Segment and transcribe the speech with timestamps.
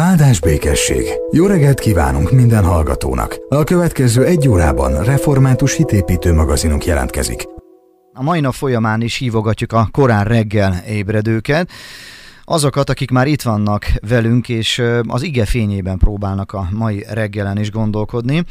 [0.00, 1.04] Áldás békesség!
[1.30, 3.36] Jó reggelt kívánunk minden hallgatónak!
[3.48, 7.44] A következő egy órában református hitépítő magazinunk jelentkezik.
[8.12, 11.70] A mai nap folyamán is hívogatjuk a korán reggel ébredőket,
[12.44, 17.70] azokat, akik már itt vannak velünk, és az ige fényében próbálnak a mai reggelen is
[17.70, 18.44] gondolkodni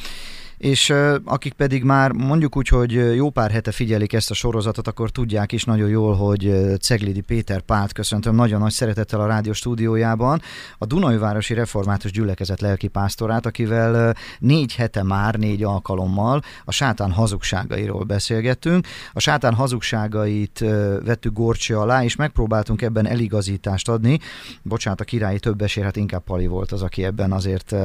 [0.57, 0.93] és
[1.25, 5.51] akik pedig már mondjuk úgy, hogy jó pár hete figyelik ezt a sorozatot, akkor tudják
[5.51, 10.41] is nagyon jól, hogy Ceglidi Péter Pált köszöntöm nagyon nagy szeretettel a rádió stúdiójában,
[10.77, 18.87] a Dunajvárosi Református Gyülekezet lelkipásztorát, akivel négy hete már, négy alkalommal a sátán hazugságairól beszélgettünk.
[19.13, 20.59] A sátán hazugságait
[21.05, 24.19] vettük gorcsi alá, és megpróbáltunk ebben eligazítást adni.
[24.61, 27.75] Bocsánat, a királyi többesért, hát inkább Pali volt az, aki ebben azért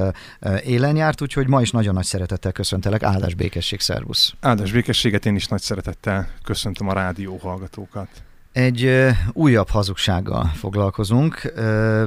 [0.65, 3.03] élen járt, úgyhogy ma is nagyon nagy szeretettel köszöntelek.
[3.03, 4.35] Áldás békesség, szervusz!
[4.41, 8.09] Áldás békességet, én is nagy szeretettel köszöntöm a rádió hallgatókat.
[8.53, 11.53] Egy újabb hazugsággal foglalkozunk.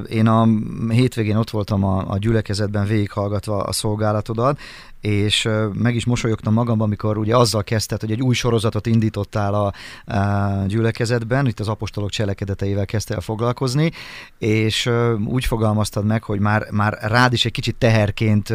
[0.09, 0.47] Én a
[0.89, 4.59] hétvégén ott voltam a, a gyülekezetben végighallgatva a szolgálatodat,
[5.03, 9.73] és meg is mosolyogtam magamban, amikor ugye azzal kezdted, hogy egy új sorozatot indítottál a,
[10.13, 13.91] a gyülekezetben, itt az apostolok cselekedeteivel kezdtél foglalkozni,
[14.37, 14.89] és
[15.25, 18.53] úgy fogalmaztad meg, hogy már, már rád is egy kicsit teherként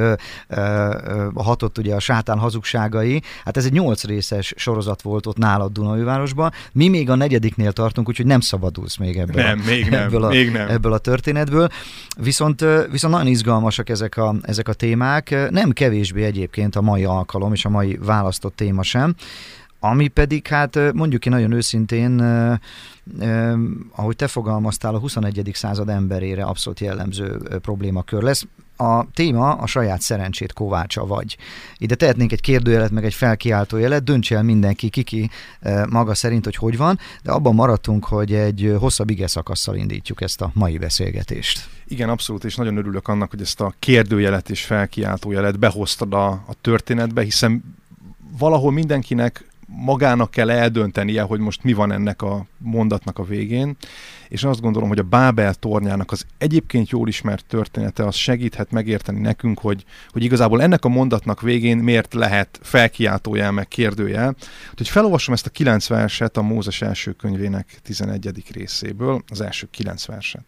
[1.35, 3.23] hatott ugye a sátán hazugságai.
[3.45, 6.53] Hát ez egy nyolc részes sorozat volt ott nálad Dunajvárosban.
[6.73, 10.25] Mi még a negyediknél tartunk, úgyhogy nem szabadulsz még ebből, nem, a, még nem, ebből,
[10.25, 10.69] a, még nem.
[10.69, 11.69] ebből a történetből.
[12.21, 15.51] Viszont, viszont nagyon izgalmasak ezek a, ezek a témák.
[15.51, 19.15] Nem kevésbé egy egyébként a mai alkalom és a mai választott téma sem.
[19.81, 22.21] Ami pedig, hát mondjuk ki nagyon őszintén,
[23.91, 25.51] ahogy te fogalmaztál, a 21.
[25.53, 28.47] század emberére abszolút jellemző problémakör lesz.
[28.81, 31.37] A téma a saját szerencsét kovácsa vagy.
[31.77, 35.31] Ide tehetnénk egy kérdőjelet, meg egy felkiáltó jelet, döntse el mindenki, kiki
[35.89, 40.41] maga szerint, hogy hogy van, de abban maradtunk, hogy egy hosszabb ige szakasszal indítjuk ezt
[40.41, 41.69] a mai beszélgetést.
[41.87, 46.55] Igen, abszolút, és nagyon örülök annak, hogy ezt a kérdőjelet és felkiáltójelet behoztad a, a
[46.61, 47.77] történetbe, hiszen
[48.39, 53.77] valahol mindenkinek magának kell eldöntenie, hogy most mi van ennek a mondatnak a végén,
[54.29, 59.21] és azt gondolom, hogy a Bábel tornyának az egyébként jól ismert története az segíthet megérteni
[59.21, 64.37] nekünk, hogy, hogy igazából ennek a mondatnak végén miért lehet felkiáltójel meg kérdőjel.
[64.77, 68.43] Hogy felolvasom ezt a kilenc verset a Mózes első könyvének 11.
[68.53, 70.45] részéből, az első kilenc verset.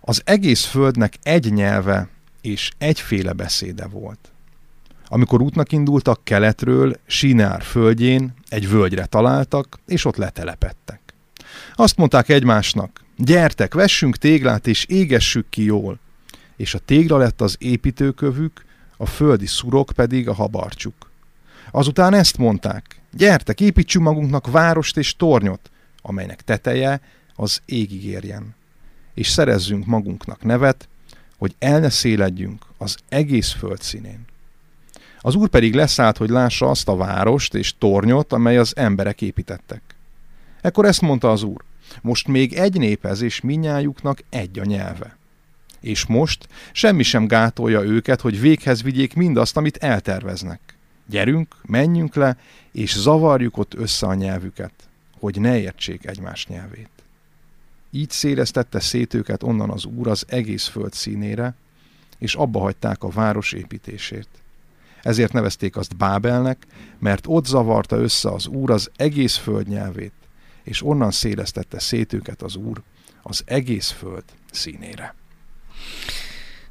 [0.00, 2.08] Az egész földnek egy nyelve
[2.40, 4.31] és egyféle beszéde volt.
[5.14, 11.00] Amikor útnak indultak keletről, Sinár földjén egy völgyre találtak, és ott letelepettek.
[11.74, 15.98] Azt mondták egymásnak, gyertek, vessünk téglát és égessük ki jól.
[16.56, 18.64] És a tégla lett az építőkövük,
[18.96, 21.10] a földi szurok pedig a habarcsuk.
[21.70, 25.70] Azután ezt mondták, gyertek, építsünk magunknak várost és tornyot,
[26.02, 27.00] amelynek teteje
[27.34, 28.54] az égig érjen.
[29.14, 30.88] És szerezzünk magunknak nevet,
[31.38, 34.30] hogy el ne széledjünk az egész föld színén.
[35.24, 39.82] Az úr pedig leszállt, hogy lássa azt a várost és tornyot, amely az emberek építettek.
[40.60, 41.64] Ekkor ezt mondta az úr,
[42.02, 45.16] most még egy népez, és minnyájuknak egy a nyelve.
[45.80, 50.60] És most semmi sem gátolja őket, hogy véghez vigyék mindazt, amit elterveznek.
[51.06, 52.36] Gyerünk, menjünk le,
[52.72, 54.72] és zavarjuk ott össze a nyelvüket,
[55.18, 56.90] hogy ne értsék egymás nyelvét.
[57.90, 61.54] Így szélesztette szét őket onnan az úr az egész föld színére,
[62.18, 64.28] és abba hagyták a város építését.
[65.02, 66.66] Ezért nevezték azt Bábelnek,
[66.98, 70.12] mert ott zavarta össze az Úr az egész föld nyelvét,
[70.62, 72.82] és onnan szélesztette szét őket az Úr
[73.22, 75.14] az egész föld színére.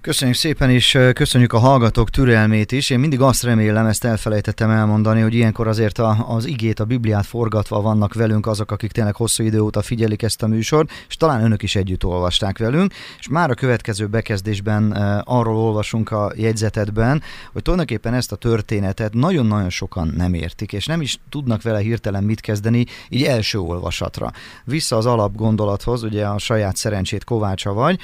[0.02, 2.90] Köszönjük szépen, és köszönjük a hallgatók türelmét is.
[2.90, 7.26] Én mindig azt remélem, ezt elfelejtettem elmondani, hogy ilyenkor azért a, az igét, a Bibliát
[7.26, 11.44] forgatva vannak velünk azok, akik tényleg hosszú idő óta figyelik ezt a műsort, és talán
[11.44, 12.94] önök is együtt olvasták velünk.
[13.20, 14.92] És már a következő bekezdésben
[15.26, 17.22] arról olvasunk a jegyzetedben,
[17.54, 22.24] hogy tulajdonképpen ezt a történetet nagyon-nagyon sokan nem értik, és nem is tudnak vele hirtelen
[22.24, 24.32] mit kezdeni, így első olvasatra.
[24.64, 28.00] Vissza az alapgondolathoz, ugye a saját szerencsét kovácsa vagy,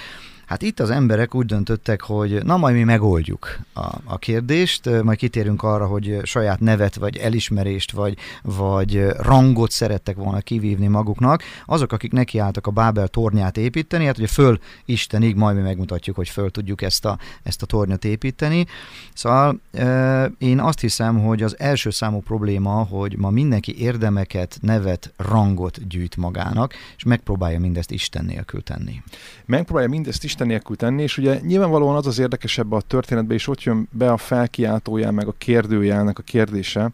[0.48, 5.18] Hát itt az emberek úgy döntöttek, hogy na majd mi megoldjuk a, a kérdést, majd
[5.18, 11.44] kitérünk arra, hogy saját nevet, vagy elismerést, vagy, vagy rangot szerettek volna kivívni maguknak.
[11.66, 16.30] Azok, akik nekiálltak a Bábel tornyát építeni, hát ugye föl Istenig, majd mi megmutatjuk, hogy
[16.30, 18.66] föl tudjuk ezt a, ezt a tornyot építeni.
[19.14, 19.60] Szóval
[20.38, 26.18] én azt hiszem, hogy az első számú probléma, hogy ma mindenki érdemeket, nevet, rangot gyűjt
[26.18, 29.02] magának, és megpróbálja mindezt Isten nélkül tenni.
[29.46, 33.64] Megpróbálja mindezt Isten nélkül tenni, és ugye nyilvánvalóan az az érdekesebb a történetben, és ott
[33.64, 36.92] jön be a felkiáltójel, meg a kérdőjelnek a kérdése,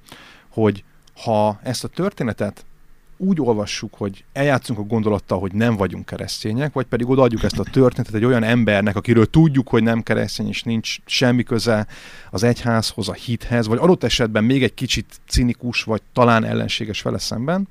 [0.49, 0.83] hogy
[1.23, 2.65] ha ezt a történetet
[3.17, 7.63] úgy olvassuk, hogy eljátszunk a gondolattal, hogy nem vagyunk keresztények, vagy pedig odaadjuk ezt a
[7.63, 11.87] történetet egy olyan embernek, akiről tudjuk, hogy nem keresztény, és nincs semmi köze
[12.31, 17.17] az egyházhoz, a hithez, vagy adott esetben még egy kicsit cinikus, vagy talán ellenséges vele
[17.17, 17.67] szemben,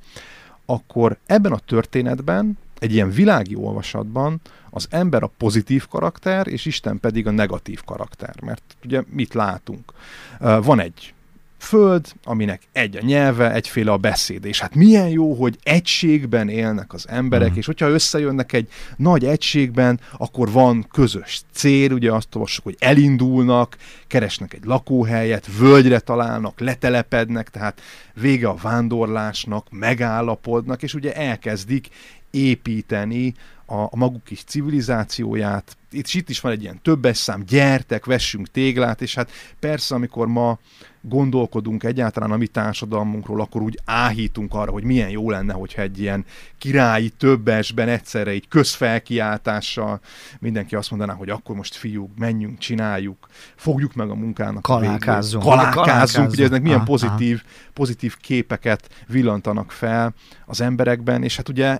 [0.66, 4.40] akkor ebben a történetben, egy ilyen világi olvasatban
[4.70, 8.34] az ember a pozitív karakter, és Isten pedig a negatív karakter.
[8.42, 9.92] Mert ugye mit látunk?
[10.38, 11.14] Van egy
[11.58, 14.44] föld, aminek egy a nyelve, egyféle a beszéd.
[14.44, 17.56] És hát milyen jó, hogy egységben élnek az emberek, mm.
[17.56, 23.76] és hogyha összejönnek egy nagy egységben, akkor van közös cél, ugye azt olvassuk, hogy elindulnak,
[24.06, 27.80] keresnek egy lakóhelyet, völgyre találnak, letelepednek, tehát
[28.14, 31.88] vége a vándorlásnak, megállapodnak, és ugye elkezdik
[32.32, 33.34] építeni
[33.66, 35.76] a, a maguk is civilizációját.
[35.90, 40.26] Itt, itt is van egy ilyen többes szám, gyertek, vessünk téglát, és hát persze, amikor
[40.26, 40.58] ma
[41.00, 46.00] gondolkodunk egyáltalán a mi társadalmunkról, akkor úgy áhítunk arra, hogy milyen jó lenne, hogyha egy
[46.00, 46.24] ilyen
[46.58, 50.00] királyi többesben egyszerre egy közfelkiáltással
[50.38, 54.62] mindenki azt mondaná, hogy akkor most fiúk, menjünk, csináljuk, fogjuk meg a munkának.
[54.62, 55.42] Kalákázzunk.
[55.42, 56.30] Kalákázzunk, kalákázzunk.
[56.30, 57.42] ugye eznek milyen pozitív,
[57.72, 60.14] pozitív képeket villantanak fel
[60.46, 61.78] az emberekben, és hát ugye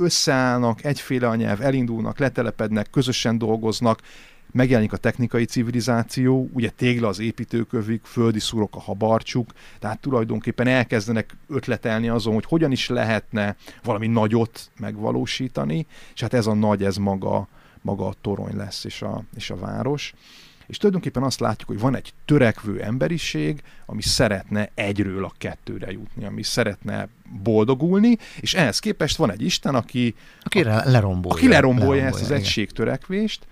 [0.00, 4.00] összeállnak, egyféle a nyelv, elindulnak, letelepednek, közösen dolgoznak,
[4.52, 11.36] megjelenik a technikai civilizáció, ugye tégla az építőkövük, földi szurok a habarcsuk, tehát tulajdonképpen elkezdenek
[11.48, 16.96] ötletelni azon, hogy hogyan is lehetne valami nagyot megvalósítani, és hát ez a nagy, ez
[16.96, 17.48] maga,
[17.80, 20.14] maga a torony lesz, és a, és a város.
[20.70, 26.24] És tulajdonképpen azt látjuk, hogy van egy törekvő emberiség, ami szeretne egyről a kettőre jutni,
[26.24, 27.08] ami szeretne
[27.42, 32.30] boldogulni, és ehhez képest van egy Isten, aki, aki lerombolja, aki lerombolja, lerombolja ezt az
[32.30, 33.46] egységtörekvést,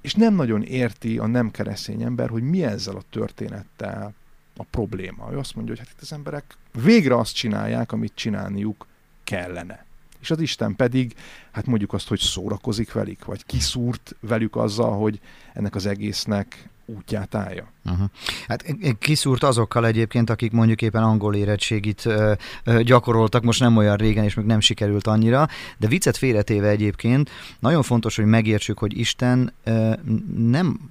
[0.00, 4.14] és nem nagyon érti a nem keresztény ember, hogy mi ezzel a történettel
[4.56, 5.32] a probléma.
[5.32, 8.86] Ő azt mondja, hogy hát itt az emberek végre azt csinálják, amit csinálniuk
[9.24, 9.85] kellene.
[10.26, 11.14] És az Isten pedig,
[11.52, 15.20] hát mondjuk azt, hogy szórakozik velük, vagy kiszúrt velük azzal, hogy
[15.54, 17.72] ennek az egésznek útját állja.
[17.84, 18.08] Uh-huh.
[18.48, 18.64] Hát
[18.98, 22.32] kiszúrt azokkal egyébként, akik mondjuk éppen angol érettségit ö,
[22.64, 27.30] ö, gyakoroltak, most nem olyan régen, és még nem sikerült annyira, de viccet félretéve egyébként,
[27.58, 29.92] nagyon fontos, hogy megértsük, hogy Isten ö,
[30.36, 30.90] nem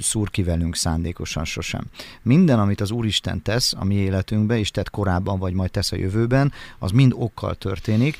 [0.00, 1.84] szúr ki velünk szándékosan sosem.
[2.22, 5.96] Minden, amit az Úristen tesz a mi életünkben, és tett korábban, vagy majd tesz a
[5.96, 8.16] jövőben, az mind okkal történik,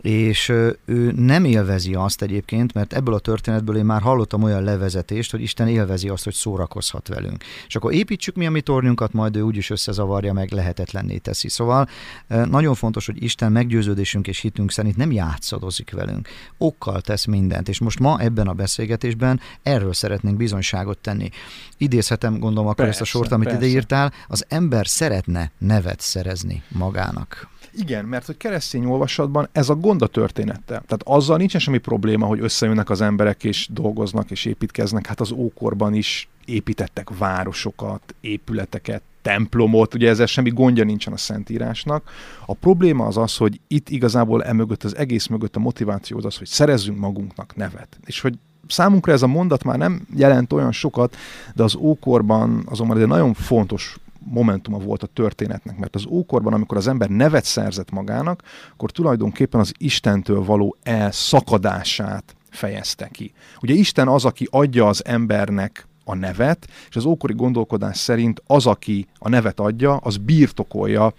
[0.00, 0.48] és
[0.84, 5.40] ő nem élvezi azt egyébként, mert ebből a történetből én már hallottam olyan levezetést, hogy
[5.40, 7.44] Isten élvezi azt, hogy szórakozhat velünk.
[7.66, 11.48] És akkor építsük mi a mi tornyunkat, majd ő úgyis összezavarja, meg lehetetlenné teszi.
[11.48, 11.88] Szóval
[12.26, 16.28] nagyon fontos, hogy Isten meggyőződésünk és hitünk szerint nem játszadozik velünk.
[16.58, 21.28] Okkal tesz mindent, és most ma ebben a beszélgetésben erről szeretnénk bizonyságot tenni.
[21.76, 23.66] Idézhetem, gondolom, akkor persze, ezt a sort, amit persze.
[23.66, 27.48] ide írtál, az ember szeretne nevet szerezni magának.
[27.72, 30.82] Igen, mert hogy keresztény olvasatban ez a gond a történettel.
[30.86, 35.06] Tehát azzal nincsen semmi probléma, hogy összejönnek az emberek és dolgoznak és építkeznek.
[35.06, 42.10] Hát az ókorban is építettek városokat, épületeket, templomot, ugye ezzel semmi gondja nincsen a Szentírásnak.
[42.46, 46.36] A probléma az az, hogy itt igazából emögött, az egész mögött a motiváció az az,
[46.36, 47.98] hogy szerezzünk magunknak nevet.
[48.04, 48.34] És hogy
[48.68, 51.16] számunkra ez a mondat már nem jelent olyan sokat,
[51.54, 56.76] de az ókorban azonban egy nagyon fontos momentuma volt a történetnek, mert az ókorban, amikor
[56.76, 58.42] az ember nevet szerzett magának,
[58.72, 63.32] akkor tulajdonképpen az Istentől való elszakadását fejezte ki.
[63.62, 68.66] Ugye Isten az, aki adja az embernek a nevet, és az ókori gondolkodás szerint az,
[68.66, 71.12] aki a nevet adja, az birtokolja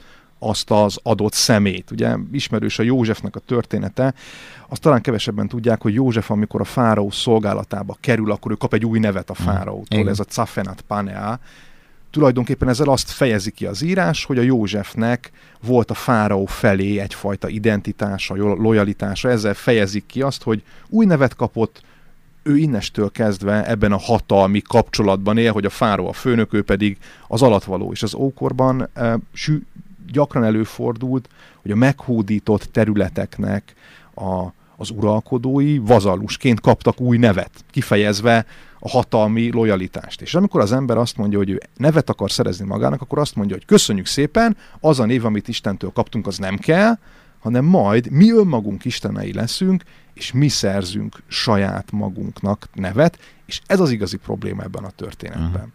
[0.44, 1.92] azt az adott szemét.
[1.92, 2.16] Ugye?
[2.32, 4.14] Ismerős a Józsefnek a története,
[4.70, 8.86] azt talán kevesebben tudják, hogy József, amikor a fáraó szolgálatába kerül, akkor ő kap egy
[8.86, 11.40] új nevet a fáraótól, ez a Cafenat Panea,
[12.12, 15.32] tulajdonképpen ezzel azt fejezi ki az írás, hogy a Józsefnek
[15.62, 21.82] volt a fáraó felé egyfajta identitása, lojalitása, ezzel fejezik ki azt, hogy új nevet kapott,
[22.44, 26.98] ő innestől kezdve ebben a hatalmi kapcsolatban él, hogy a fáraó a főnök, ő pedig
[27.28, 27.92] az alatvaló.
[27.92, 29.18] És az ókorban e,
[30.12, 31.30] gyakran előfordult,
[31.62, 33.74] hogy a meghódított területeknek
[34.16, 34.46] a,
[34.78, 38.46] az uralkodói vazalusként kaptak új nevet, kifejezve
[38.80, 40.22] a hatalmi lojalitást.
[40.22, 43.56] És amikor az ember azt mondja, hogy ő nevet akar szerezni magának, akkor azt mondja,
[43.56, 46.98] hogy köszönjük szépen, az a név, amit Istentől kaptunk, az nem kell,
[47.40, 53.92] hanem majd mi önmagunk istenei leszünk, és mi szerzünk saját magunknak nevet, és ez az
[53.92, 55.52] igazi probléma ebben a történetben.
[55.54, 55.70] Uh-huh.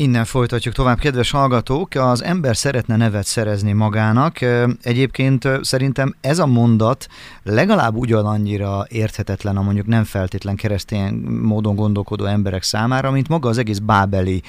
[0.00, 1.94] Innen folytatjuk tovább, kedves hallgatók.
[1.94, 4.38] Az ember szeretne nevet szerezni magának.
[4.82, 7.06] Egyébként szerintem ez a mondat
[7.42, 13.58] legalább ugyanannyira érthetetlen a mondjuk nem feltétlen keresztény módon gondolkodó emberek számára, mint maga az
[13.58, 14.42] egész bábeli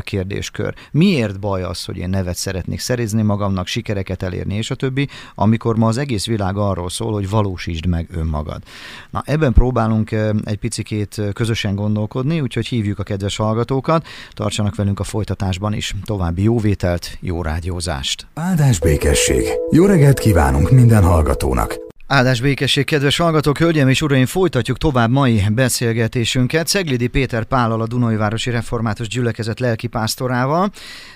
[0.00, 0.74] kérdéskör.
[0.90, 5.76] Miért baj az, hogy én nevet szeretnék szerezni magamnak, sikereket elérni, és a többi, amikor
[5.76, 8.62] ma az egész világ arról szól, hogy valósítsd meg önmagad.
[9.10, 10.10] Na, ebben próbálunk
[10.44, 15.94] egy picikét közösen gondolkodni, úgyhogy hívjuk a kedves hallgatókat, tartsanak velünk a folytatásban is.
[16.04, 18.26] További jó vételt, jó rádiózást!
[18.34, 19.44] Áldás békesség!
[19.70, 21.82] Jó reggelt kívánunk minden hallgatónak!
[22.06, 26.66] Áldás békesség, kedves hallgatók, hölgyeim és uraim, folytatjuk tovább mai beszélgetésünket.
[26.66, 30.70] Szeglidi Péter Pállal, a Dunai Városi Református Gyülekezet lelkipásztorával.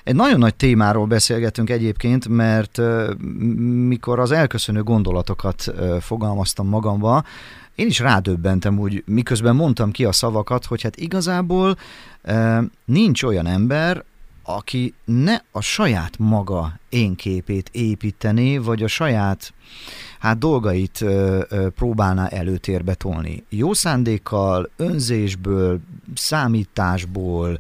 [0.05, 2.81] Egy nagyon nagy témáról beszélgetünk egyébként, mert
[3.89, 7.25] mikor az elköszönő gondolatokat fogalmaztam magamba,
[7.79, 11.77] én is rádöbbentem úgy, miközben mondtam ki a szavakat, hogy hát igazából
[12.85, 14.05] nincs olyan ember,
[14.43, 19.53] aki ne a saját maga én képét építené, vagy a saját
[20.19, 21.05] hát dolgait
[21.75, 23.45] próbálná előtérbe tolni.
[23.49, 25.81] Jó szándékkal, önzésből,
[26.15, 27.59] számításból,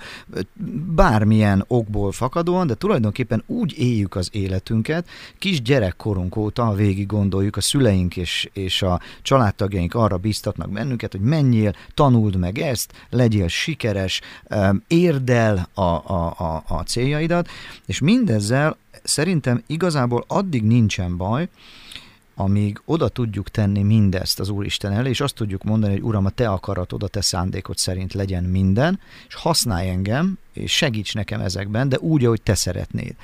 [0.94, 7.60] bármilyen okból fakadóan, de tulajdonképpen úgy éljük az életünket, kis gyerekkorunk óta végig gondoljuk, a
[7.60, 14.20] szüleink és, és a családtagjaink arra biztatnak bennünket, hogy menjél, tanuld meg ezt, legyél sikeres,
[14.86, 17.48] érdel a, a, a, a céljaidat,
[17.86, 21.48] és mindezzel szerintem igazából addig nincsen baj,
[22.40, 26.30] amíg oda tudjuk tenni mindezt az Úristen elé, és azt tudjuk mondani, hogy Uram, a
[26.30, 31.88] Te akaratod, a Te szándékod szerint legyen minden, és használj engem, és segíts nekem ezekben,
[31.88, 33.14] de úgy, ahogy Te szeretnéd.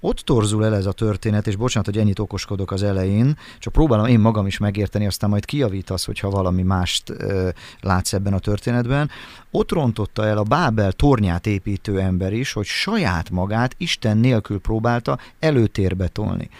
[0.00, 4.06] Ott torzul el ez a történet, és bocsánat, hogy ennyit okoskodok az elején, csak próbálom
[4.06, 7.48] én magam is megérteni, aztán majd kiavítasz, hogyha valami mást ö,
[7.80, 9.10] látsz ebben a történetben.
[9.50, 15.18] Ott rontotta el a Bábel tornyát építő ember is, hogy saját magát Isten nélkül próbálta
[15.38, 16.50] előtérbe tolni.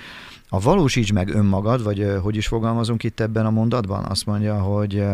[0.55, 5.05] A valósíts meg önmagad, vagy hogy is fogalmazunk itt ebben a mondatban, azt mondja, hogy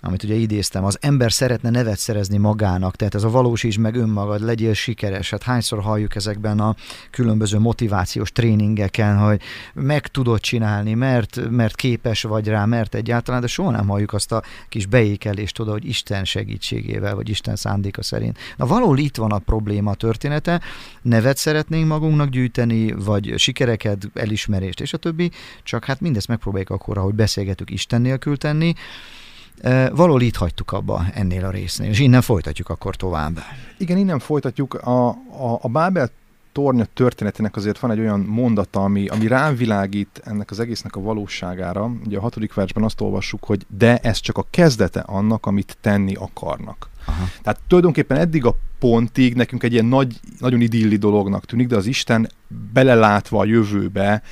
[0.00, 4.40] amit ugye idéztem, az ember szeretne nevet szerezni magának, tehát ez a valósíts meg önmagad,
[4.40, 5.30] legyél sikeres.
[5.30, 6.74] Hát hányszor halljuk ezekben a
[7.10, 9.40] különböző motivációs tréningeken, hogy
[9.74, 14.32] meg tudod csinálni, mert, mert képes vagy rá, mert egyáltalán, de soha nem halljuk azt
[14.32, 18.38] a kis beékelést oda, hogy Isten segítségével, vagy Isten szándéka szerint.
[18.56, 20.60] Na valahol itt van a probléma története,
[21.02, 25.30] nevet szeretnénk magunknak gyűjteni, vagy sikereket, elismerést, és a többi,
[25.62, 28.74] csak hát mindezt megpróbáljuk akkor, ahogy beszélgetünk, Isten nélkül tenni,
[29.92, 33.38] Valahol itt hagytuk abba ennél a résznél, és innen folytatjuk akkor tovább.
[33.78, 34.74] Igen, innen folytatjuk.
[34.74, 36.10] A, a, a Bábel
[36.52, 41.90] tornya történetének azért van egy olyan mondata, ami, ami rávilágít ennek az egésznek a valóságára.
[42.06, 46.14] Ugye a hatodik versben azt olvassuk, hogy de ez csak a kezdete annak, amit tenni
[46.14, 46.88] akarnak.
[47.04, 47.24] Aha.
[47.42, 51.86] Tehát tulajdonképpen eddig a pontig nekünk egy ilyen nagy, nagyon idilli dolognak tűnik, de az
[51.86, 52.28] Isten
[52.72, 54.22] belelátva a jövőbe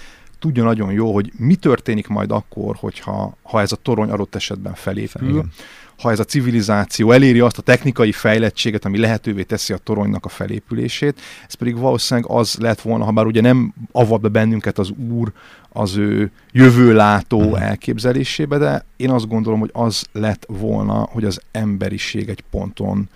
[0.46, 4.74] tudja nagyon jó, hogy mi történik majd akkor, hogyha ha ez a torony adott esetben
[4.74, 5.50] felépül, Igen.
[5.98, 10.28] ha ez a civilizáció eléri azt a technikai fejlettséget, ami lehetővé teszi a toronynak a
[10.28, 14.90] felépülését, ez pedig valószínűleg az lett volna, ha bár ugye nem avat be bennünket az
[15.10, 15.32] Úr
[15.68, 17.62] az ő jövőlátó uh-huh.
[17.62, 23.08] elképzelésébe, de én azt gondolom, hogy az lett volna, hogy az emberiség egy ponton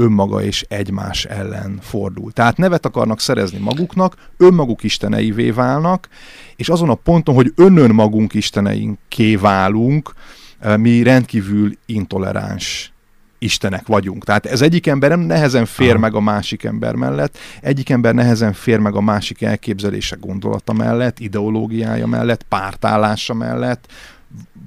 [0.00, 2.32] önmaga és egymás ellen fordul.
[2.32, 6.08] Tehát nevet akarnak szerezni maguknak, önmaguk isteneivé válnak,
[6.56, 10.12] és azon a ponton, hogy önön magunk isteneinké válunk,
[10.58, 12.92] eh, mi rendkívül intoleráns
[13.38, 14.24] istenek vagyunk.
[14.24, 15.98] Tehát ez egyik ember nem nehezen fér Aha.
[15.98, 21.18] meg a másik ember mellett, egyik ember nehezen fér meg a másik elképzelése gondolata mellett,
[21.18, 23.86] ideológiája mellett, pártállása mellett,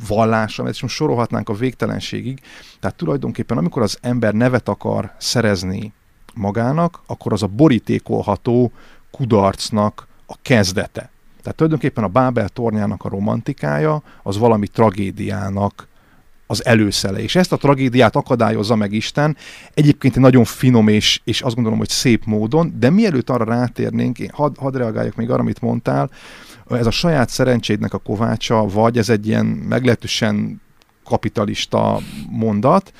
[0.08, 2.40] vallása, és most sorolhatnánk a végtelenségig.
[2.80, 5.94] Tehát tulajdonképpen amikor az ember nevet akar szerezni
[6.34, 8.72] magának, akkor az a borítékolható
[9.12, 11.10] kudarcnak a kezdete.
[11.42, 15.88] Tehát tulajdonképpen a Bábel tornyának a romantikája az valami tragédiának
[16.52, 17.20] az előszele.
[17.20, 19.38] És ezt a tragédiát akadályozza meg Isten,
[19.74, 24.20] egyébként egy nagyon finom és, és azt gondolom, hogy szép módon, de mielőtt arra rátérnénk,
[24.20, 26.10] én hadd had reagáljak még arra, amit mondtál,
[26.78, 30.62] ez a saját szerencsédnek a kovácsa, vagy ez egy ilyen meglehetősen
[31.04, 32.00] kapitalista
[32.30, 32.92] mondat,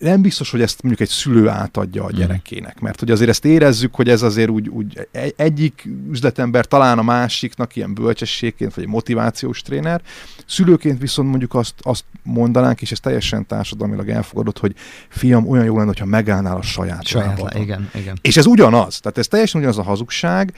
[0.00, 2.16] nem biztos, hogy ezt mondjuk egy szülő átadja a mhm.
[2.16, 7.02] gyerekének, mert hogy azért ezt érezzük, hogy ez azért úgy, úgy egyik üzletember talán a
[7.02, 10.02] másiknak ilyen bölcsességként, vagy egy motivációs tréner,
[10.46, 14.74] szülőként viszont mondjuk azt, azt mondanánk, és ez teljesen társadalmilag elfogadott, hogy
[15.08, 18.18] fiam, olyan jó lenne, hogyha megállnál a saját, saját igen, igen.
[18.22, 20.54] És ez ugyanaz, tehát ez teljesen ugyanaz a hazugság,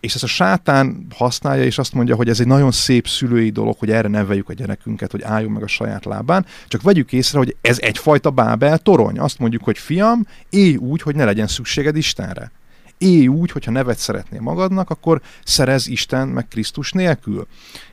[0.00, 3.78] és ezt a sátán használja, és azt mondja, hogy ez egy nagyon szép szülői dolog,
[3.78, 7.56] hogy erre neveljük a gyerekünket, hogy álljon meg a saját lábán, csak vegyük észre, hogy
[7.60, 9.18] ez egyfajta bábel torony.
[9.18, 12.50] Azt mondjuk, hogy fiam, élj úgy, hogy ne legyen szükséged Istenre.
[12.98, 17.46] Élj úgy, hogyha nevet szeretnél magadnak, akkor szerez Isten meg Krisztus nélkül.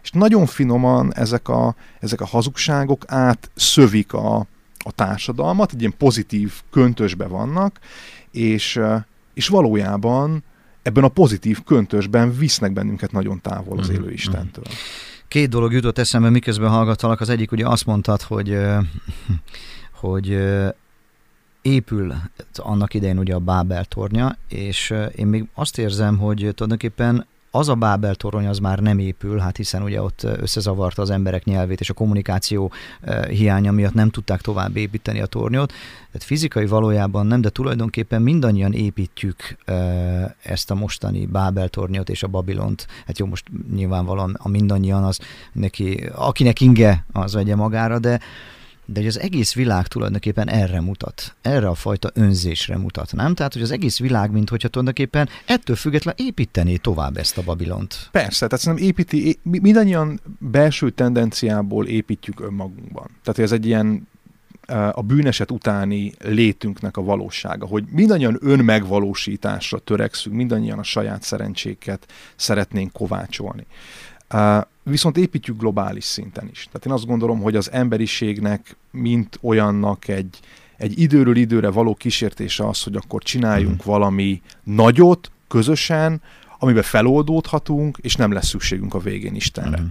[0.04, 4.36] És nagyon finoman ezek a, ezek a hazugságok átszövik a,
[4.84, 7.80] a társadalmat, egy ilyen pozitív köntösbe vannak,
[8.32, 8.80] és,
[9.34, 10.44] és valójában
[10.82, 14.14] ebben a pozitív köntösben visznek bennünket nagyon távol az mhm, élő mhm.
[14.14, 14.64] Istentől.
[15.28, 17.22] Két dolog jutott eszembe, miközben hallgattalak.
[17.22, 18.58] Az egyik ugye azt mondtad, hogy,
[19.92, 20.38] hogy
[21.62, 22.14] épül
[22.56, 27.75] annak idején ugye a Bábel tornya, és én még azt érzem, hogy tulajdonképpen az a
[27.75, 31.89] Bábel torony az már nem épül, hát hiszen ugye ott összezavarta az emberek nyelvét, és
[31.89, 32.72] a kommunikáció
[33.29, 35.74] hiánya miatt nem tudták tovább építeni a tornyot.
[36.12, 39.58] Tehát fizikai valójában nem, de tulajdonképpen mindannyian építjük
[40.43, 42.88] ezt a mostani Bábel tornyot és a Babilont.
[43.05, 45.20] Hát jó, most nyilvánvalóan a mindannyian az
[45.51, 48.20] neki, akinek inge, az vegye magára, de
[48.86, 53.36] de hogy az egész világ tulajdonképpen erre mutat, erre a fajta önzésre mutat, nem?
[53.36, 58.10] Tehát, hogy az egész világ, mint hogyha tulajdonképpen ettől függetlenül építené tovább ezt a Babilont.
[58.12, 63.10] Persze, tehát szerintem építi, mindannyian belső tendenciából építjük önmagunkban.
[63.24, 64.10] Tehát ez egy ilyen
[64.92, 72.92] a bűneset utáni létünknek a valósága, hogy mindannyian önmegvalósításra törekszünk, mindannyian a saját szerencséket szeretnénk
[72.92, 73.66] kovácsolni
[74.84, 76.64] viszont építjük globális szinten is.
[76.72, 80.40] Tehát én azt gondolom, hogy az emberiségnek, mint olyannak egy,
[80.78, 83.92] egy időről időre való kísértése az, hogy akkor csináljunk mm.
[83.92, 86.22] valami nagyot, közösen,
[86.60, 89.82] amiben feloldódhatunk, és nem lesz szükségünk a végén Istenre.
[89.82, 89.86] Mm.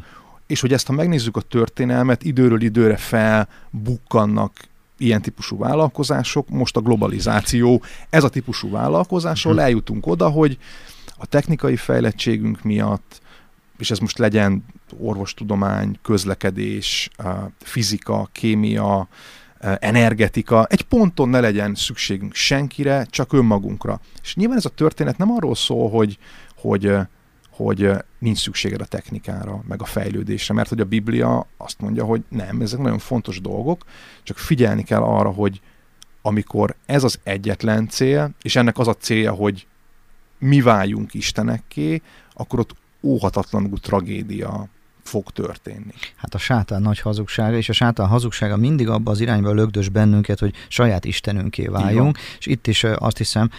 [0.46, 4.52] És hogy ezt, ha megnézzük a történelmet, időről időre felbukkannak
[4.98, 9.58] ilyen típusú vállalkozások, most a globalizáció, ez a típusú vállalkozásról mm.
[9.58, 10.58] eljutunk oda, hogy
[11.16, 13.20] a technikai fejlettségünk miatt,
[13.78, 14.64] és ez most legyen
[14.98, 17.10] orvostudomány, közlekedés,
[17.58, 19.08] fizika, kémia,
[19.60, 24.00] energetika, egy ponton ne legyen szükségünk senkire, csak önmagunkra.
[24.22, 26.18] És nyilván ez a történet nem arról szól, hogy,
[26.56, 26.92] hogy,
[27.50, 32.22] hogy nincs szükséged a technikára, meg a fejlődésre, mert hogy a Biblia azt mondja, hogy
[32.28, 33.84] nem, ezek nagyon fontos dolgok,
[34.22, 35.60] csak figyelni kell arra, hogy
[36.22, 39.66] amikor ez az egyetlen cél, és ennek az a célja, hogy
[40.38, 44.68] mi váljunk Istenekké, akkor ott óhatatlanul tragédia
[45.10, 45.92] fog történni.
[46.16, 50.38] Hát a sátán nagy hazugsága, és a sátán hazugsága mindig abba az irányba lögdös bennünket,
[50.38, 53.50] hogy saját istenünké váljunk, és itt is azt hiszem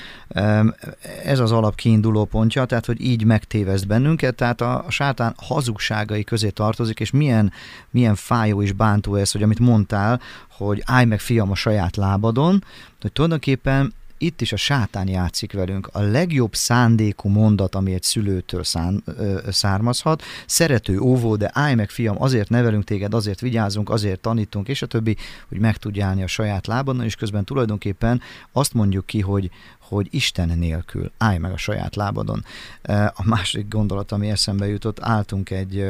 [1.24, 6.50] ez az alap kiinduló pontja, tehát hogy így megtéveszt bennünket, tehát a, sátán hazugságai közé
[6.50, 7.52] tartozik, és milyen,
[7.90, 12.64] milyen fájó és bántó ez, hogy amit mondtál, hogy állj meg fiam a saját lábadon,
[13.02, 15.90] hogy tulajdonképpen itt is a sátán játszik velünk.
[15.92, 21.90] A legjobb szándékú mondat, ami egy szülőtől szán, ö, származhat, szerető, óvó, de állj meg
[21.90, 25.18] fiam, azért nevelünk téged, azért vigyázunk, azért tanítunk, és a többi,
[25.50, 30.08] hogy meg tudj állni a saját lábadon, és közben tulajdonképpen azt mondjuk ki, hogy, hogy
[30.10, 32.46] Isten nélkül állj meg a saját lábadon.
[33.14, 35.86] A másik gondolat, ami eszembe jutott, álltunk egy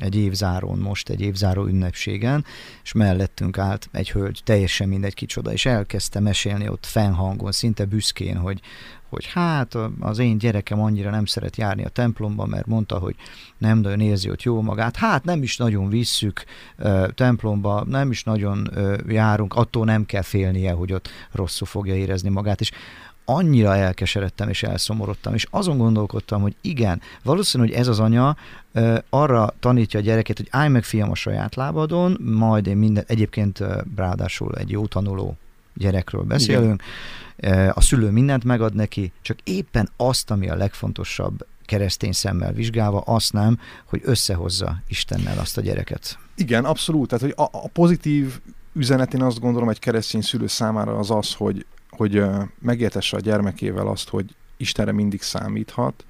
[0.00, 2.44] egy évzárón most, egy évzáró ünnepségen,
[2.82, 8.36] és mellettünk állt egy hölgy, teljesen mindegy kicsoda, és elkezdte mesélni ott fennhangon, szinte büszkén,
[8.36, 8.60] hogy,
[9.08, 13.14] hogy hát az én gyerekem annyira nem szeret járni a templomba, mert mondta, hogy
[13.58, 14.96] nem nagyon érzi ott jó magát.
[14.96, 16.44] Hát nem is nagyon visszük
[16.78, 21.94] uh, templomba, nem is nagyon uh, járunk, attól nem kell félnie, hogy ott rosszul fogja
[21.94, 22.60] érezni magát.
[22.60, 22.70] És
[23.28, 28.36] annyira elkeseredtem és elszomorodtam, és azon gondolkodtam, hogy igen, valószínű, hogy ez az anya
[28.74, 33.04] uh, arra tanítja a gyereket, hogy állj meg fiam a saját lábadon, majd én minden,
[33.06, 33.64] egyébként
[33.96, 35.36] ráadásul egy jó tanuló
[35.74, 36.82] gyerekről beszélünk,
[37.36, 37.70] igen.
[37.70, 43.32] a szülő mindent megad neki, csak éppen azt, ami a legfontosabb keresztény szemmel vizsgálva, azt
[43.32, 46.18] nem, hogy összehozza Istennel azt a gyereket.
[46.34, 47.08] Igen, abszolút.
[47.08, 48.40] Tehát, hogy a, a pozitív
[48.72, 51.66] üzenet, én azt gondolom, egy keresztény szülő számára az az, hogy
[51.98, 52.22] hogy
[52.58, 56.04] megértesse a gyermekével azt, hogy Istenre mindig számíthat,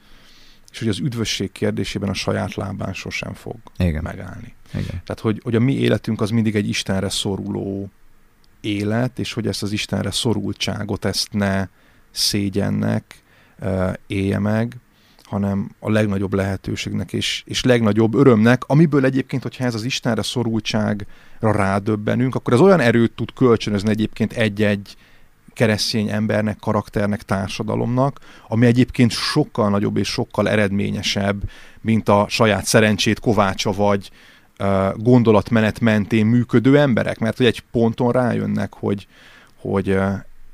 [0.70, 4.02] és hogy az üdvösség kérdésében a saját lábán sosem fog Igen.
[4.02, 4.54] megállni.
[4.74, 4.86] Igen.
[4.86, 7.88] Tehát, hogy, hogy a mi életünk az mindig egy Istenre szoruló
[8.60, 11.66] élet, és hogy ezt az Istenre szorultságot, ezt ne
[12.10, 13.22] szégyennek
[13.60, 14.76] uh, élje meg,
[15.22, 21.06] hanem a legnagyobb lehetőségnek és, és legnagyobb örömnek, amiből egyébként, hogyha ez az Istenre szorultságra
[21.40, 24.96] rádöbbenünk, akkor ez olyan erőt tud kölcsönözni egyébként egy-egy
[25.58, 31.42] keresztény embernek, karakternek, társadalomnak, ami egyébként sokkal nagyobb és sokkal eredményesebb,
[31.80, 34.10] mint a saját szerencsét kovácsa vagy
[34.96, 39.06] gondolatmenet mentén működő emberek, mert hogy egy ponton rájönnek, hogy,
[39.60, 39.98] hogy,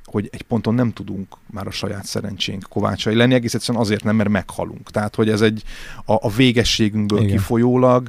[0.04, 4.16] hogy egy ponton nem tudunk már a saját szerencsénk kovácsai lenni, egész egyszerűen azért nem,
[4.16, 4.90] mert meghalunk.
[4.90, 5.62] Tehát, hogy ez egy
[6.04, 7.36] a, a végességünkből Igen.
[7.36, 8.08] kifolyólag,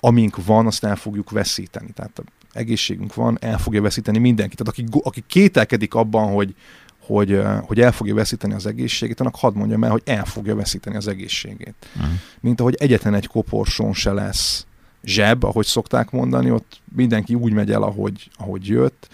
[0.00, 1.90] amink van, azt el fogjuk veszíteni.
[1.94, 2.22] Tehát
[2.54, 4.54] egészségünk van, el fogja veszíteni mindenki.
[4.54, 6.54] Tehát aki, aki kételkedik abban, hogy,
[7.00, 10.96] hogy, hogy el fogja veszíteni az egészségét, annak hadd mondjam el, hogy el fogja veszíteni
[10.96, 11.74] az egészségét.
[11.96, 12.12] Uh-huh.
[12.40, 14.66] Mint ahogy egyetlen egy koporsón se lesz
[15.04, 19.08] zseb, ahogy szokták mondani, ott mindenki úgy megy el, ahogy, ahogy jött.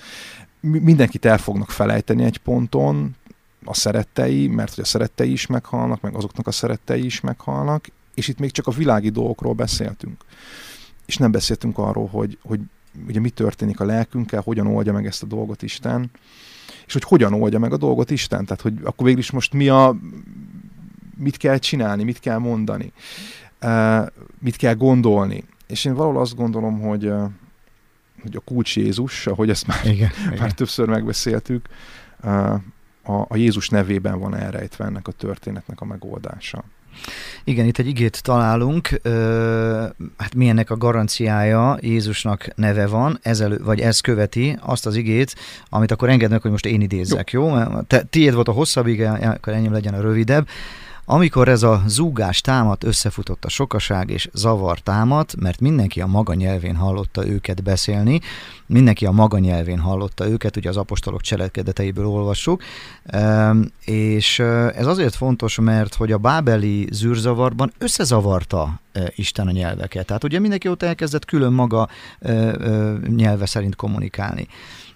[0.61, 3.17] Mindenkit el fognak felejteni egy ponton,
[3.65, 8.29] a szerettei, mert hogy a szerettei is meghalnak, meg azoknak a szerettei is meghalnak, és
[8.29, 10.25] itt még csak a világi dolgokról beszéltünk.
[11.07, 12.61] És nem beszéltünk arról, hogy, hogy
[13.07, 16.11] ugye mi történik a lelkünkkel, hogyan oldja meg ezt a dolgot Isten,
[16.87, 19.69] és hogy hogyan oldja meg a dolgot Isten, tehát hogy akkor végül is most mi
[19.69, 19.97] a,
[21.17, 22.93] mit kell csinálni, mit kell mondani,
[23.63, 24.07] uh,
[24.39, 25.45] mit kell gondolni.
[25.67, 27.31] És én valahol azt gondolom, hogy, uh,
[28.23, 30.55] hogy a kulcs Jézus, ahogy ezt már, igen, már igen.
[30.55, 31.69] többször megbeszéltük,
[32.23, 32.53] uh,
[33.03, 36.65] a, a Jézus nevében van elrejtve ennek a történetnek a megoldása.
[37.45, 38.89] Igen, itt egy igét találunk,
[40.17, 45.35] hát milyennek a garanciája Jézusnak neve van, ezelő, vagy ez követi azt az igét,
[45.69, 47.57] amit akkor engednek, hogy most én idézzek, jó?
[47.57, 47.81] jó?
[47.87, 50.49] Te, tiéd volt a hosszabb ige, akkor enyém legyen a rövidebb.
[51.13, 56.35] Amikor ez a zúgás támadt, összefutott a sokaság és zavar támadt, mert mindenki a maga
[56.35, 58.21] nyelvén hallotta őket beszélni,
[58.67, 62.63] mindenki a maga nyelvén hallotta őket, ugye az apostolok cselekedeteiből olvassuk,
[63.85, 64.39] és
[64.75, 68.81] ez azért fontos, mert hogy a bábeli zűrzavarban összezavarta
[69.15, 70.07] Isten a nyelveket.
[70.07, 71.89] Tehát ugye mindenki ott elkezdett külön maga
[73.07, 74.49] nyelve szerint kommunikálni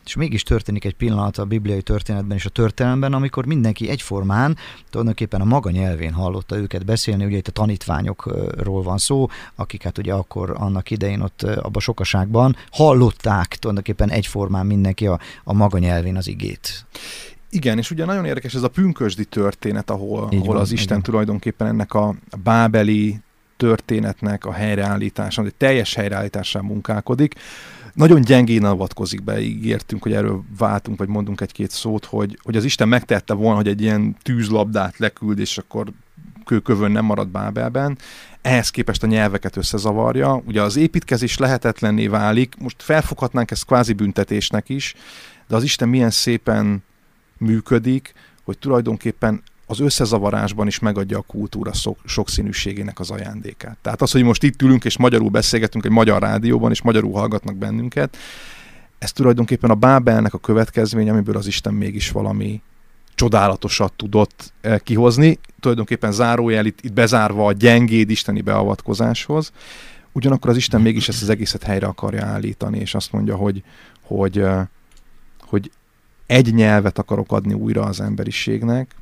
[0.05, 4.57] és mégis történik egy pillanat a bibliai történetben és a történelemben, amikor mindenki egyformán
[4.91, 9.99] tulajdonképpen a maga nyelvén hallotta őket beszélni, ugye itt a tanítványokról van szó, akik hát
[9.99, 16.17] ugye akkor annak idején ott abban sokaságban hallották tulajdonképpen egyformán mindenki a, a maga nyelvén
[16.17, 16.87] az igét.
[17.51, 21.03] Igen, és ugye nagyon érdekes ez a pünkösdi történet, ahol, ahol van, az Isten igen.
[21.03, 23.21] tulajdonképpen ennek a bábeli
[23.57, 27.35] történetnek a helyreállítása, egy teljes helyreállításán munkálkodik
[27.95, 32.65] nagyon gyengén avatkozik be, ígértünk, hogy erről váltunk, vagy mondunk egy-két szót, hogy, hogy az
[32.65, 35.93] Isten megtette volna, hogy egy ilyen tűzlabdát leküld, és akkor
[36.45, 37.99] kőkövön nem marad Bábelben.
[38.43, 40.43] Ehhez képest a nyelveket összezavarja.
[40.47, 44.95] Ugye az építkezés lehetetlenné válik, most felfoghatnánk ezt kvázi büntetésnek is,
[45.49, 46.83] de az Isten milyen szépen
[47.39, 48.13] működik,
[48.45, 49.43] hogy tulajdonképpen
[49.75, 51.71] az összezavarásban is megadja a kultúra
[52.05, 53.77] sokszínűségének az ajándékát.
[53.83, 57.57] Tehát az, hogy most itt ülünk és magyarul beszélgetünk egy magyar rádióban, és magyarul hallgatnak
[57.57, 58.17] bennünket,
[58.99, 62.63] ez tulajdonképpen a Bábelnek a következmény, amiből az Isten mégis valami
[63.15, 69.53] csodálatosat tudott eh, kihozni, tulajdonképpen zárójel itt, itt bezárva a gyengéd isteni beavatkozáshoz,
[70.13, 73.63] ugyanakkor az Isten mégis ezt az egészet helyre akarja állítani, és azt mondja, hogy,
[74.03, 74.67] hogy, eh,
[75.41, 75.71] hogy
[76.27, 78.95] egy nyelvet akarok adni újra az emberiségnek,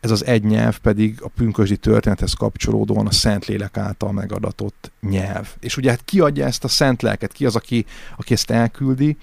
[0.00, 5.48] ez az egy nyelv pedig a pünkösdi történethez kapcsolódóan a Szentlélek által megadatott nyelv.
[5.60, 7.86] És ugye hát ki adja ezt a szent lelket, ki az, aki,
[8.16, 9.16] aki ezt elküldi,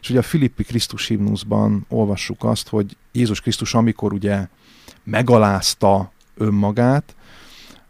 [0.00, 4.46] és ugye a Filippi Krisztus himnuszban olvassuk azt, hogy Jézus Krisztus amikor ugye
[5.04, 7.14] megalázta önmagát,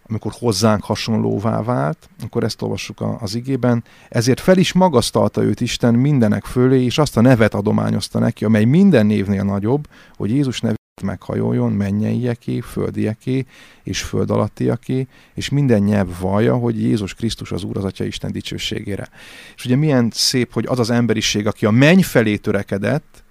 [0.09, 5.95] amikor hozzánk hasonlóvá vált, akkor ezt olvassuk az igében, ezért fel is magasztalta őt Isten
[5.95, 10.75] mindenek fölé, és azt a nevet adományozta neki, amely minden névnél nagyobb, hogy Jézus nevé
[11.03, 13.47] meghajoljon mennyeieké, földieké
[13.83, 18.33] és föld alattiaké, és minden nyelv vallja, hogy Jézus Krisztus az Úr az Atya Isten
[18.33, 19.09] dicsőségére.
[19.57, 23.23] És ugye milyen szép, hogy az az emberiség, aki a menny felé törekedett,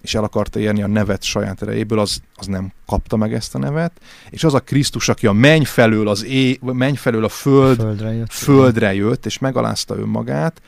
[0.00, 3.58] és el akarta érni a nevet saját erejéből, az, az nem kapta meg ezt a
[3.58, 3.92] nevet,
[4.30, 7.82] és az a Krisztus, aki a menny felől, az é, menny felől a föld, a
[7.82, 10.62] földre, jött, földre jött, és megalázta önmagát,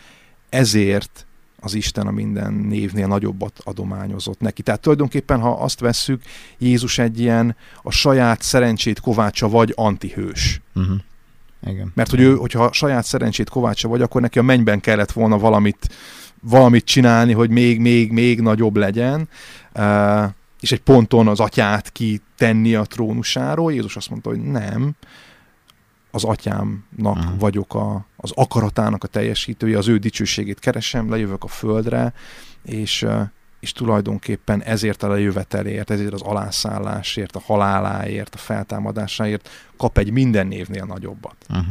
[0.48, 1.23] ezért
[1.64, 4.62] az Isten a minden névnél nagyobbat adományozott neki.
[4.62, 6.22] Tehát tulajdonképpen, ha azt vesszük,
[6.58, 10.60] Jézus egy ilyen a saját szerencsét kovácsa vagy antihős.
[10.74, 10.96] Uh-huh.
[11.66, 11.92] Igen.
[11.94, 15.38] Mert hogy ő, hogyha a saját szerencsét kovácsa vagy, akkor neki a mennyben kellett volna
[15.38, 15.88] valamit,
[16.42, 19.28] valamit csinálni, hogy még, még, még nagyobb legyen,
[20.60, 23.72] és egy ponton az atyát kitenni a trónusáról.
[23.72, 24.94] Jézus azt mondta, hogy nem,
[26.14, 27.38] az atyámnak uh-huh.
[27.38, 32.12] vagyok a, az akaratának a teljesítője, az ő dicsőségét keresem, lejövök a földre,
[32.64, 33.06] és,
[33.60, 40.46] és tulajdonképpen ezért a lejövetelért, ezért az alászállásért, a haláláért, a feltámadásáért kap egy minden
[40.46, 41.36] névnél nagyobbat.
[41.50, 41.66] Uh-huh.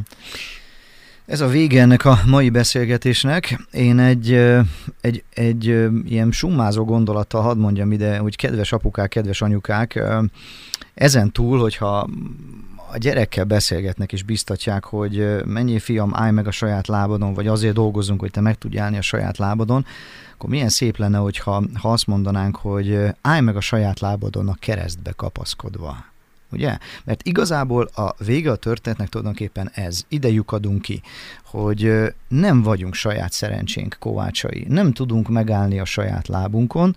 [1.25, 3.67] Ez a vége ennek a mai beszélgetésnek.
[3.71, 4.33] Én egy,
[5.01, 5.65] egy, egy
[6.05, 10.03] ilyen summázó gondolattal hadd mondjam ide, hogy kedves apukák, kedves anyukák,
[10.93, 12.09] ezen túl, hogyha
[12.93, 17.73] a gyerekkel beszélgetnek és biztatják, hogy mennyi fiam, állj meg a saját lábadon, vagy azért
[17.73, 19.85] dolgozunk, hogy te meg tudj állni a saját lábadon,
[20.33, 24.55] akkor milyen szép lenne, hogyha ha azt mondanánk, hogy állj meg a saját lábadon a
[24.59, 26.11] keresztbe kapaszkodva
[26.51, 26.77] ugye?
[27.03, 30.01] Mert igazából a vége a történetnek tulajdonképpen ez.
[30.07, 31.01] Ide lyukadunk ki,
[31.53, 36.95] hogy nem vagyunk saját szerencsénk kovácsai, nem tudunk megállni a saját lábunkon,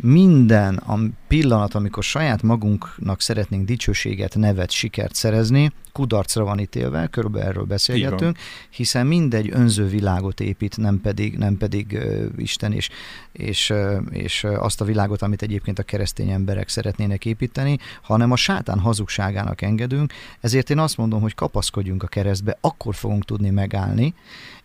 [0.00, 0.98] minden a
[1.28, 8.38] pillanat, amikor saját magunknak szeretnénk dicsőséget, nevet, sikert szerezni, kudarcra van ítélve, körülbelül erről beszélgetünk,
[8.70, 11.98] hiszen mindegy önző világot épít, nem pedig, nem pedig
[12.36, 12.88] Isten és,
[13.32, 13.72] és,
[14.10, 19.62] és azt a világot, amit egyébként a keresztény emberek szeretnének építeni, hanem a sátán hazugságának
[19.62, 24.14] engedünk, ezért én azt mondom, hogy kapaszkodjunk a keresztbe, akkor fogunk tudni megállni,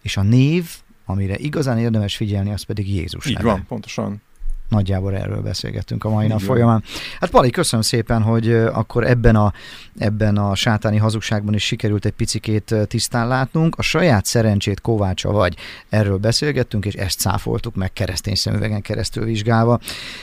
[0.02, 0.70] és a név,
[1.06, 3.50] amire igazán érdemes figyelni, az pedig Jézus Így neve.
[3.50, 4.22] van, pontosan.
[4.70, 6.84] Nagyjából erről beszélgettünk a mai nap folyamán.
[7.20, 9.54] Hát Pali, köszönöm szépen, hogy akkor ebben a,
[9.98, 13.76] ebben a sátáni hazugságban is sikerült egy picikét tisztán látnunk.
[13.78, 15.56] A saját szerencsét kovácsa vagy.
[15.90, 19.80] Erről beszélgettünk, és ezt cáfoltuk meg keresztény szemüvegen keresztül vizsgálva.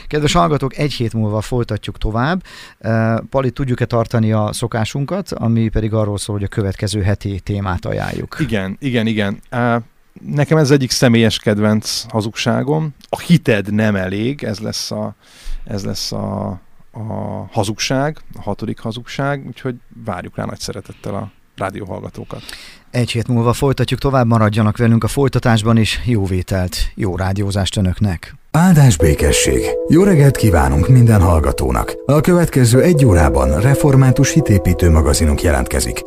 [0.07, 2.43] Kedves hallgatók, egy hét múlva folytatjuk tovább.
[3.29, 8.35] Pali, tudjuk-e tartani a szokásunkat, ami pedig arról szól, hogy a következő heti témát ajánljuk.
[8.39, 9.39] Igen, igen, igen.
[9.51, 9.75] Uh
[10.25, 12.95] nekem ez egyik személyes kedvenc hazugságom.
[13.09, 15.15] A hited nem elég, ez lesz a,
[15.63, 16.47] ez lesz a,
[16.91, 17.03] a
[17.51, 19.75] hazugság, a hatodik hazugság, úgyhogy
[20.05, 22.41] várjuk rá nagy szeretettel a rádióhallgatókat.
[22.91, 25.99] Egy hét múlva folytatjuk tovább, maradjanak velünk a folytatásban is.
[26.05, 28.35] Jó vételt, jó rádiózást önöknek!
[28.51, 29.61] Áldás békesség!
[29.89, 31.93] Jó reggelt kívánunk minden hallgatónak!
[32.05, 36.01] A következő egy órában református hitépítő magazinunk jelentkezik.